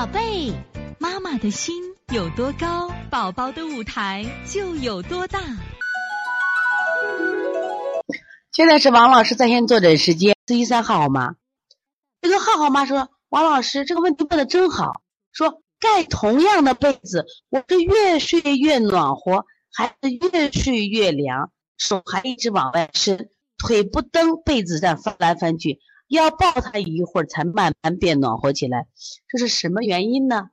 [0.00, 0.50] 宝贝，
[0.98, 1.74] 妈妈的心
[2.10, 5.38] 有多高，宝宝的舞台就有多大。
[8.50, 11.34] 现在是王老师在线坐诊时间，四一三浩浩吗。
[12.22, 15.02] 这个浩浩妈说：“王老师，这个问题问的真好。
[15.32, 23.28] 说盖同样的被子，我是越睡越暖和，孩子越睡越凉，手还一直往外伸，
[23.58, 25.78] 腿不蹬，被子在翻来翻去。”
[26.10, 28.88] 要抱他一会儿才慢慢变暖和起来，
[29.28, 30.50] 这是什么原因呢？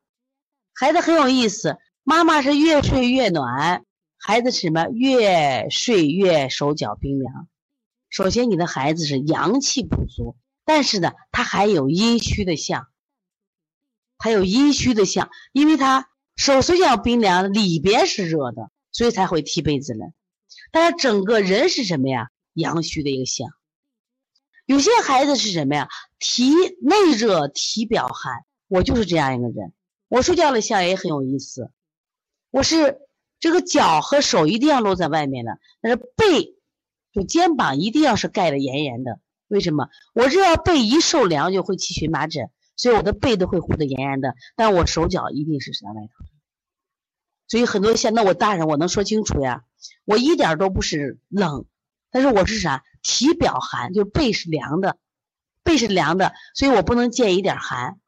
[0.72, 3.84] 孩子很有意思，妈妈是越睡越暖，
[4.20, 7.48] 孩子什么越睡越手脚冰凉。
[8.08, 12.86] 首先，你的孩子是阳气不足，但是呢，他还有阴虚的象，
[14.20, 20.06] 还有阴虚的象，因为他手手脚冰凉，里边是热的，所以才会踢被子呢。
[20.72, 22.30] 但是整个人是什么呀？
[22.54, 23.50] 阳虚的一个象。
[24.68, 25.88] 有些孩子是什么呀？
[26.20, 28.44] 体内热，体表寒。
[28.68, 29.72] 我就是这样一个人。
[30.10, 31.72] 我睡觉的象也很有意思。
[32.52, 33.00] 我是
[33.40, 36.58] 这个脚和手一定要露在外面的，但是背
[37.14, 39.22] 就肩膀一定要是盖得严严的。
[39.48, 39.88] 为什么？
[40.14, 44.36] 我这要背一受凉就会起荨麻疹，所以我的背都会护得严严的。
[44.58, 46.26] 但我手脚一定是在外头。
[47.48, 49.64] 所以很多像那我大人我能说清楚呀，
[50.04, 51.66] 我一点都不是冷，
[52.12, 52.84] 但是我是啥？
[53.04, 54.98] 体表寒，就背是凉的，
[55.64, 58.02] 背是凉的，所以我不能见一点寒，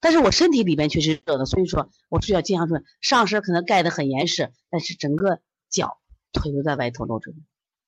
[0.00, 5.98] 但是我身体里面却是热的，所以说我睡觉经常说上身可能盖得很严实，但是整个脚
[6.32, 7.32] 腿都在外头露着，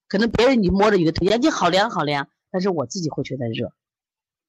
[0.07, 3.71] 可能别人你摸着你的腿，你好凉好凉，但是我自己会觉得热，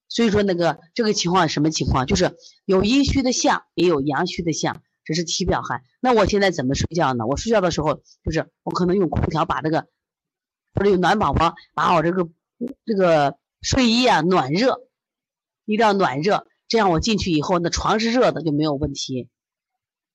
[0.08, 2.06] 所以说那个这个情况什么情况？
[2.06, 5.82] 就是有阴虚的象，也有阳虚的象，这是体表寒。
[6.00, 7.26] 那我现在怎么睡觉呢？
[7.26, 9.88] 我睡觉的时候就是我可能用空调把这个。
[10.78, 12.28] 或者有暖宝宝把我这个
[12.84, 14.86] 这个睡衣啊暖热，
[15.64, 19.28] 一定要暖热，这样我进去以后那床是热的就没有问题。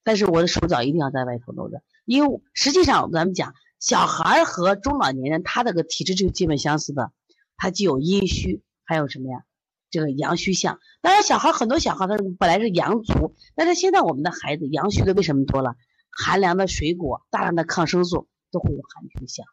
[0.06, 7.12] 但是我的手脚一定要在外头露着，因为实际上咱们讲小孩和中老年人他这个体质就基本相似的，
[7.57, 9.44] 他既有阴虚，还有什么呀？
[9.90, 10.80] 这个阳虚象。
[11.01, 15.75] 当然小孩很多小孩他本来是阳足，但是现在我们的孩子阳虚的为什么多了？
[16.09, 19.45] 寒凉的水果、大量的抗生素都会有寒虚象。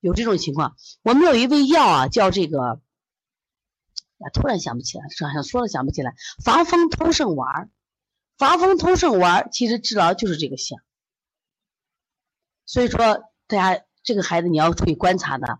[0.00, 2.80] 有这种情况，我们有一味药啊，叫这个，啊，
[4.32, 7.70] 突然想不起来，想想说了想不起来，防风通圣丸儿
[8.38, 10.78] 防风通圣丸儿其实治疗就是这个象。
[12.64, 15.58] 所以说，大家这个孩子你要注意观察的，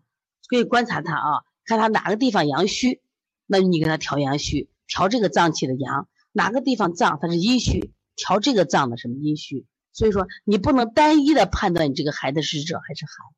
[0.49, 3.03] 注意观察他啊，看他哪个地方阳虚，
[3.47, 9.67] 那你给他调阳虚，调这个脏器的阳；哪个地方脏，他是阴虚，调这个脏的什么阴虚。
[9.93, 13.34] 所以说，你不能单一的判断你这个孩子是热还是寒。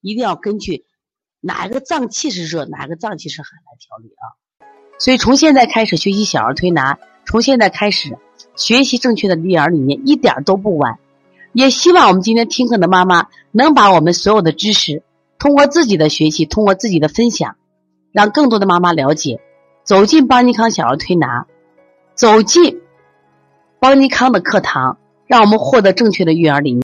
[0.00, 0.84] 一定要根据
[1.40, 4.24] 哪个脏器是热，哪个脏器是寒来调理啊。
[4.98, 8.18] 所以从现在开始学习小儿推拿，从现在开始
[8.56, 10.98] 学习正确的育儿理念，一点都不晚。
[11.52, 15.02] 也希望我们今天听课的妈妈能把我们所有的知识，
[15.38, 17.56] 通过自己的学习，通过自己的分享，
[18.12, 19.40] 让更多的妈妈了解，
[19.84, 21.46] 走进邦尼康小儿推拿，
[22.14, 22.80] 走进
[23.80, 26.76] 邦尼康的课堂，让我们获得正确的育儿理念。